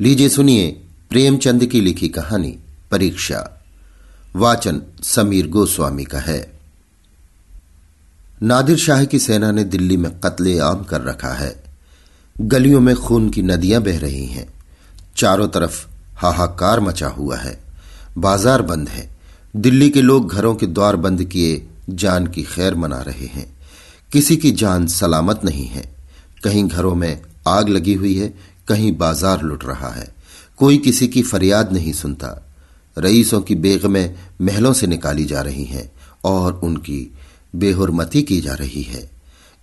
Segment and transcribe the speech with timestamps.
[0.00, 0.70] लीजिए सुनिए
[1.10, 2.58] प्रेमचंद की लिखी कहानी,
[2.90, 3.64] परीक्षा।
[4.36, 6.60] वाचन समीर गोस्वामी का है।
[8.42, 11.64] नादिर शाह की सेना ने दिल्ली में कत्ले आम कर रखा है।
[12.40, 14.48] गलियों में खून की नदियाँ बह रही हैं।
[15.16, 15.86] चारों तरफ़
[16.16, 17.60] हाहाकार मचा हुआ है।
[18.18, 19.08] बाज़ार बंद है।
[19.56, 23.56] दिल्ली के लोग घरों के द्वार बंद किए जान की खैर मना रहे हैं।
[24.12, 25.94] किसी की जान सलामत नहीं है।
[26.44, 30.14] कहीं घरों में आग लगी हुई है कहीं बाज़ार लुट रहा है।
[30.58, 32.40] कोई किसी की फरियाद नहीं सुनता।
[32.96, 35.90] रईसों की बेगमें महलों से निकाली जा रही हैं
[36.24, 37.14] और उनकी
[37.54, 39.10] बेहुरमती की जा रही है।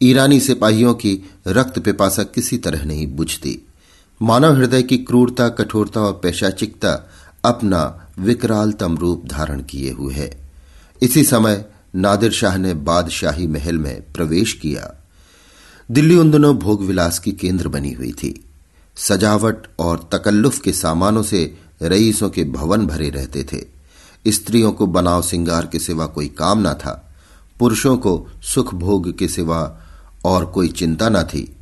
[0.02, 1.14] ईरानी सिपाहियों की
[1.48, 3.58] रक्त पिपासा किसी तरह नहीं बुझती।
[4.22, 6.94] मानव हृदय की क्रूरता, कठोरता और पैशाचिकता
[7.46, 10.30] अपना विकरालतम रूप धारण किए हुए है।
[11.02, 11.66] इसी समय
[11.96, 14.94] नादिर शाह ने बादशाही महल में प्रवेश किया।
[15.90, 18.34] दिल्ली उन दिनों भोग विलास की केंद्र बनी हुई थी।
[19.08, 23.66] सजावट और तकल्लुफ के सामानों से रईसों के भवन भरे रहते थे।
[24.32, 27.16] स्त्रियों को बनाव सिंगार के सिवा कोई काम न था।
[27.60, 29.78] पुरुषों को सुख भोग के सिवा
[30.26, 31.56] और कोई चिंता न थी।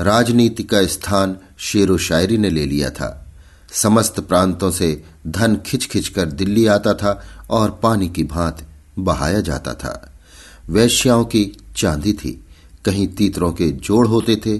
[0.00, 3.32] राजनीति का स्थान शेर शायरी ने ले लिया था।
[3.72, 8.66] समस्त प्रांतों से धन खिंच खिंच कर दिल्ली आता था और पानी की भांत
[8.98, 10.12] बहाया जाता था।
[10.68, 12.44] वैश्याओं की चांदी थी।
[12.84, 14.58] कहीं तीतरों के जोड़ होते थे,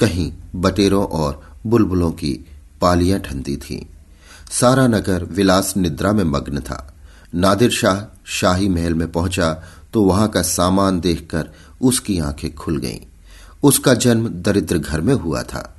[0.00, 2.46] कहीं बटेरों और बुलबुलों की
[2.80, 3.86] पालियाँ ठंडी थीं।
[4.50, 6.94] सारा नगर विलास निद्रा में मग्न था।
[7.34, 11.50] नादिर शाह शाही महल में पहुँचा तो वहाँ का सामान देखकर
[11.82, 13.00] उसकी आँखें खुल गईं।
[13.62, 15.76] उसका जन्म दरिद्र घर में हुआ था।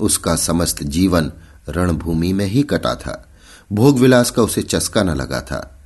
[0.00, 1.32] उसका समस्त जीवन
[1.68, 3.28] रणभूमि में ही कटा था।
[3.72, 5.80] भोग विलास का उसे चस्का न लगा था।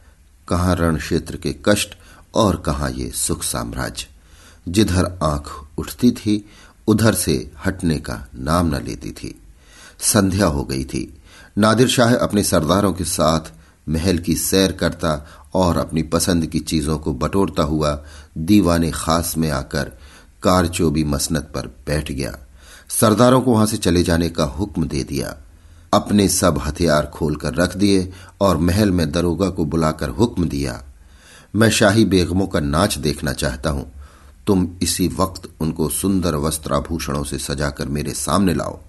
[0.49, 1.89] कहाँ रण क्षेत्र के कष्ट
[2.35, 4.07] और कहाँ ये सुख साम्राज्य।
[4.69, 6.49] जिधर आँख उठती थी
[6.87, 9.43] उधर से हटने का नाम न लेती थी।
[9.99, 11.23] संध्या हो गई थी।
[11.59, 13.41] नादिर शाह अपने सरदारों के साथ
[13.89, 18.05] महल की सैर करता और अपनी पसंद की चीज़ों को बटोरता हुआ
[18.39, 19.85] दीवाने खास में आकर
[20.43, 22.39] कारचोबी मसनत पर बैठ गया।
[22.89, 25.37] सरदारों को वहाँ से चले जाने का हुक्म दे दिया।
[25.95, 30.85] अपने सब हथियार खोलकर रख दिए और महल में दरोगा को बुलाकर हुक्म दिया।
[31.57, 33.93] मैं शाही बेगमों का नाच देखना चाहता हूँ।
[34.47, 38.81] तुम इसी वक्त उनको सुंदर वस्त्राभूषणों से सजाकर मेरे सामने लाओ।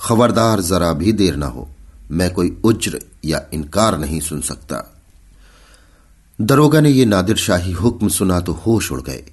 [0.00, 1.68] खबरदार जरा भी देर ना हो।
[2.10, 5.02] मैं कोई उज्र या इनकार नहीं सुन सकता।
[6.40, 9.24] दरोगा ने यह नादिर शाही हुक्म सुना तो होश उड़ गए।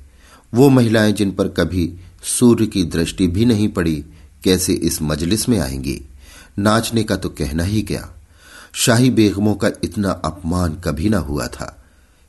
[0.54, 1.94] वो महिलाएँ जिन पर कभी
[2.24, 4.06] सूर्य की दृष्टि भी नहीं पड़ी,
[4.44, 6.02] कैसे इस मजलिस में आएँगी?
[6.60, 8.10] नाचने का तो कहना ही क्या?
[8.74, 11.84] शाही बेगमों का इतना अपमान कभी ना हुआ था।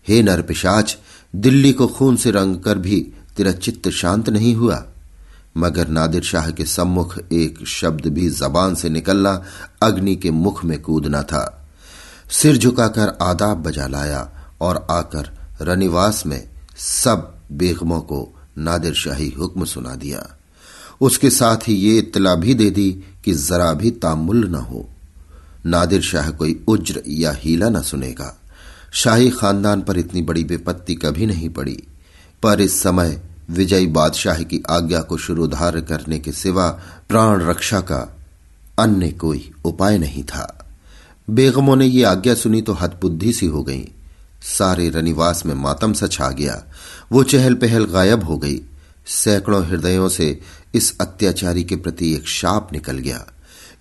[0.08, 0.98] हे नरपिशाच,
[1.36, 4.86] दिल्ली को खून से रंग कर भी तेरा चित्त शांत नहीं हुआ।
[5.56, 9.44] मगर नादिर शाह के सम्मुख एक शब्द भी जबान से निकलना
[9.82, 11.68] अग्नि के मुख में कूदना था।
[12.30, 14.30] सिर झुकाकर आदाब बजा लाया
[14.60, 15.30] और आकर
[15.62, 20.38] रनिवास में सब बेगमों को नादिर शाही हुक्म सुना दिया।
[21.00, 24.90] उसके साथ ही ये इतला भी दे दी कि जरा भी तामुल न हो।
[25.66, 28.40] नादिर शाह कोई उज्र या हीला न सुनेगा।
[28.92, 31.82] शाही खानदान पर इतनी बड़ी विपत्ति कभी नहीं पड़ी।
[32.42, 36.68] पर इस समय विजयी बादशाह की आज्ञा को शुरूधार करने के सिवा
[37.08, 38.16] प्राण रक्षा का
[38.78, 40.72] अन्य कोई उपाय नहीं था।
[41.30, 43.88] बेगमों ने ये आज्ञा सुनी तो हदबुद्धि सी हो गई।
[44.42, 46.64] सारे रनिवास में मातम सा छा गया।
[47.12, 48.60] वो चहल पहल गायब हो गई।
[49.06, 50.40] सैकड़ों हृदयों से
[50.74, 53.26] इस अत्याचारी के प्रति एक शाप निकल गया।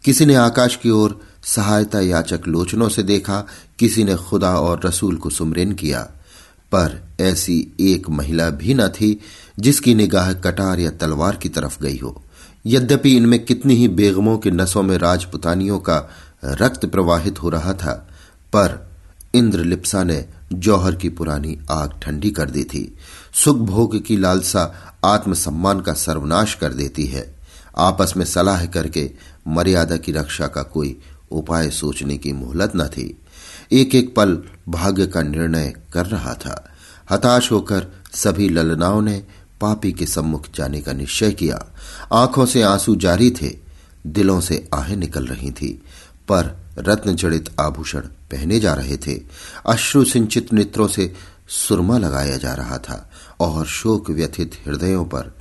[0.03, 3.47] किसी ने आकाश की ओर सहायता याचक लोचनों से देखा,
[3.79, 6.11] किसी ने खुदा और रसूल को सुमरिन किया।
[6.71, 9.19] पर ऐसी एक महिला भी न थी,
[9.59, 12.23] जिसकी निगाह कटार या तलवार की तरफ़ गई हो।
[12.65, 16.09] यद्यपि इनमें कितनी ही बेगमों के नसों में राजपुतानियों का
[16.45, 18.07] रक्त प्रवाहित हो रहा था,
[18.47, 18.89] पर
[19.35, 22.95] इंद्रलिप्सा ने जौहर की पुरानी आग ठंडी कर दी थी।
[23.33, 24.73] सुख भोग की लालसा
[25.05, 27.35] आत्मसम्मान का सर्वनाश कर देती है।
[27.77, 29.11] आपस में सलाह करके
[29.47, 30.99] मर्यादा की रक्षा का कोई
[31.31, 33.17] उपाय सोचने की मोहलत न थी।
[33.71, 36.69] एक एक पल भाग्य का निर्णय कर रहा था।
[37.11, 39.23] हताश होकर सभी ललनाओं ने
[39.61, 41.65] पापी के सम्मुख जाने का निश्चय किया।
[42.13, 43.57] आँखों से आँसू जारी थे,
[44.07, 45.83] दिलों से आहें निकल रही थी,
[46.27, 49.21] पर रत्न जड़ित आभूषण पहने जा रहे थे।
[49.67, 51.13] अश्रु सिंचित नेत्रों से
[51.47, 55.37] सुरमा लगाया जा रहा था और शोक व्यथित हृदयों पर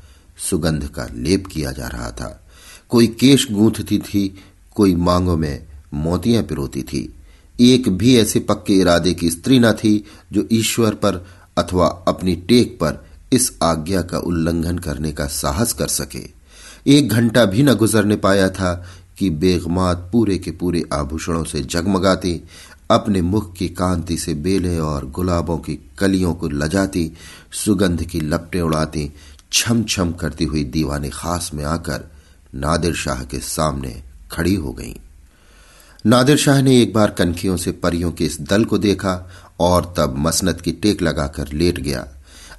[0.51, 2.47] सुगंध का लेप किया जा रहा था।
[2.89, 7.15] कोई केश गूंथती थी, कोई मांगों में मोतियाँ पिरोती थी।
[7.61, 11.27] एक भी ऐसे पक्के इरादे की स्त्री न थी जो ईश्वर पर
[11.59, 16.27] अथवा अपनी टेक पर इस आज्ञा का उल्लंघन करने का साहस कर सके
[16.87, 18.87] एक घंटा भी न गुजरने पाया था
[19.19, 22.41] कि बेगमात पूरे के पूरे आभूषणों से जगमगाती,
[22.91, 27.13] अपने मुख की कांति से बेले और गुलाबों की कलियों को लजाती,
[27.53, 29.13] सुगंध की लपटें उड़ाती
[29.53, 32.11] छम छम करती हुई दीवाने खास में आकर
[32.55, 34.95] नादिर शाह के सामने खड़ी हो गईं।
[36.09, 40.15] नादिर शाह ने एक बार कनखियों से परियों के इस दल को देखा और तब
[40.19, 42.09] मसनत की टेक लगाकर लेट गया।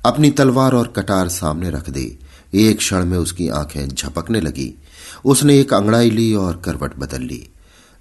[0.05, 2.19] अपनी तलवार और कटार सामने रख दी।
[2.53, 4.81] एक क्षण में उसकी आँखें झपकने लगी।
[5.25, 7.49] उसने एक अंगड़ाई ली और करवट बदल ली।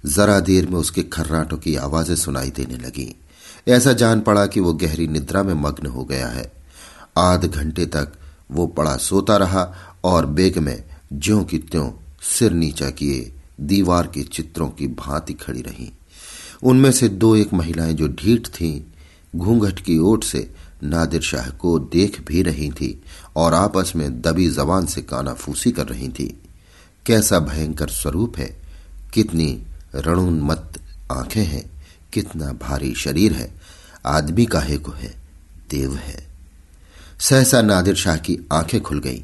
[0.05, 3.15] जरा देर में उसके खर्राटों की आवाज़ें सुनाई देने लगी।
[3.67, 6.51] ऐसा जान पड़ा कि वो गहरी निद्रा में मग्न हो गया है।
[7.17, 8.11] आध घंटे तक
[8.51, 9.73] वो पड़ा सोता रहा
[10.03, 11.91] और बेग में ज्यो की त्यों
[12.21, 15.91] सिर नीचा किए। दीवार के चित्रों की भांति खड़ी रही।
[16.63, 18.81] उनमें से दो एक महिलाएँ जो ढीठ थीं,
[19.39, 23.03] घूंघट की ओट से नादिर शाह को देख भी रही थी
[23.35, 26.41] और आपस में दबी जबान से कानाफूसी कर रही थी।
[27.05, 28.61] कैसा भयंकर स्वरूप है,
[29.13, 29.63] कितनी
[29.95, 31.71] रणोन्मत्त आँखें हैं,
[32.13, 33.53] कितना भारी शरीर है,
[34.05, 35.15] आदमी काहे को है,
[35.69, 36.27] देव है।
[37.19, 39.21] सहसा नादिर शाह की आँखें खुल गईं।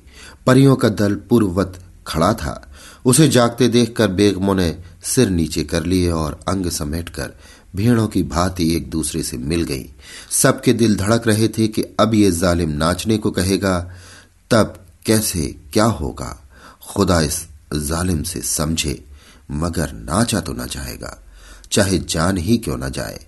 [0.47, 2.71] परियों का दल पूर्ववत खड़ा था।
[3.05, 7.33] उसे जागते देखकर बेगमों ने सिर नीचे कर लिए और अंग समेटकर
[7.75, 9.85] भीड़ों की भांति एक दूसरे से मिल गई।
[10.31, 13.79] सबके दिल धड़क रहे थे कि अब ये जालिम नाचने को कहेगा,
[14.51, 16.35] तब कैसे, क्या होगा?
[16.87, 17.41] खुदा इस
[17.75, 19.03] जालिम से समझे,
[19.51, 21.17] मगर नाचा तो न जाएगा।
[21.71, 23.19] चाहे जान ही क्यों ना जाए,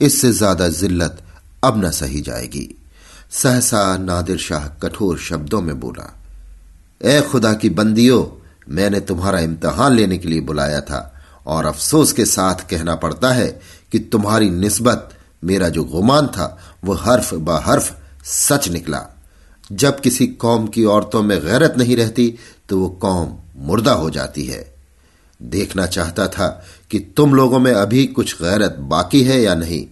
[0.00, 1.22] इससे ज़्यादा जिल्लत
[1.64, 2.68] अब न सही जाएगी।
[3.32, 6.12] सहसा नादिर शाह कठोर शब्दों में बोला,
[7.00, 8.24] ए खुदा की बंदियों
[8.68, 11.14] मैंने तुम्हारा इम्तहान लेने के लिए बुलाया था।
[11.46, 13.60] और अफसोस के साथ कहना पड़ता है
[13.92, 15.08] कि तुम्हारी निस्बत
[15.44, 19.04] मेरा जो गुमान था वह हर्फ ब हर्फ सच निकला।
[19.72, 22.34] जब किसी कौम की औरतों में गैरत नहीं रहती
[22.68, 24.74] तो वो कौम मुर्दा हो जाती है।
[25.42, 29.86] देखना चाहता था कि तुम लोगों में अभी कुछ गैरत बाकी है या नहीं।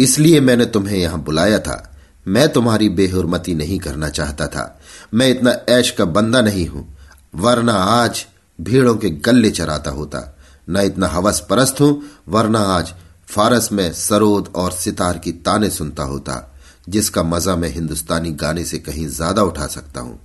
[0.00, 1.96] इसलिए मैंने तुम्हें यहाँ बुलाया था।
[2.28, 4.80] मैं तुम्हारी बेहरमती नहीं करना चाहता था।
[5.14, 6.93] मैं इतना ऐश का बंदा नहीं हूँ।
[7.34, 8.26] वरना आज
[8.60, 10.36] भीड़ों के गले चराता होता।
[10.70, 12.92] न इतना हवस परस्त हूँ, वरना आज
[13.28, 16.54] फारस में सरोद और सितार की ताने सुनता होता,
[16.88, 20.18] जिसका मज़ा मैं हिंदुस्तानी गाने से कहीं ज़्यादा उठा सकता हूँ।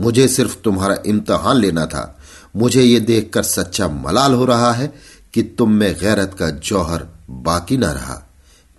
[0.00, 2.18] मुझे सिर्फ़ तुम्हारा इम्तहान लेना था।
[2.56, 4.92] मुझे ये देखकर सच्चा मलाल हो रहा है
[5.34, 8.22] कि तुम में गैरत का जौहर बाकी ना रहा।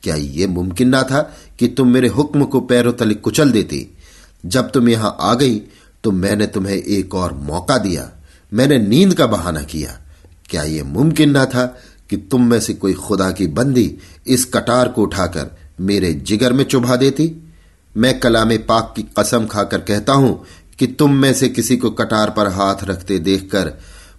[0.04, 1.22] क्या यह मुमकिन ना था
[1.60, 3.98] कि तुम मेरे हुक्म को पैरों तले कुचल देती?
[4.45, 5.62] जब तुम यहाँ आ गई
[6.06, 8.12] तो मैंने तुम्हें एक और मौका दिया।
[8.54, 10.02] मैंने नींद का बहाना किया।
[10.50, 11.78] क्या यह मुमकिन ना था
[12.10, 13.98] कि तुम में से कोई खुदा की बंदी
[14.28, 17.54] इस कटार को उठाकर मेरे जिगर में चुभा देती?
[17.98, 20.46] मैं कलाम पाक की कसम खाकर कहता हूँ
[20.80, 23.74] कि तुम में से किसी को कटार पर हाथ रखते देखकर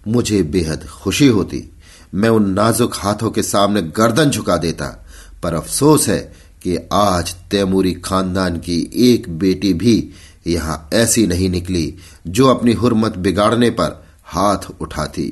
[0.07, 1.71] मुझे बेहद खुशी होती।
[2.13, 5.05] मैं उन नाजुक हाथों के सामने गर्दन झुका देता।
[5.43, 10.09] पर अफसोस है कि आज तैमूरी खानदान की एक बेटी भी
[10.47, 11.93] यहाँ ऐसी नहीं निकली
[12.27, 15.31] जो अपनी हुरमत बिगाड़ने पर हाथ उठाती।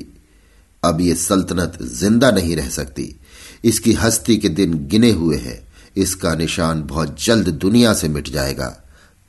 [0.82, 3.14] अब ये सल्तनत ज़िंदा नहीं रह सकती।
[3.64, 5.62] इसकी हस्ती के दिन गिने हुए हैं।
[5.96, 8.68] इसका निशान बहुत जल्द दुनिया से मिट जाएगा।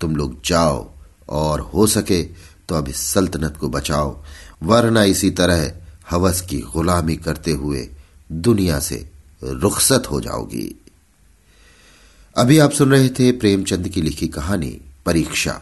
[0.02, 0.90] तुम लोग जाओ
[1.30, 2.22] और हो सके
[2.70, 4.18] तो अब इस सल्तनत को बचाओ।
[4.64, 5.72] वरना इसी तरह
[6.10, 7.88] हवस की गुलामी करते हुए
[8.30, 8.98] दुनिया से
[9.42, 10.76] रुखसत हो जाओगी।
[12.36, 15.62] अभी आप सुन रहे थे प्रेमचंद की लिखी कहानी, परीक्षा।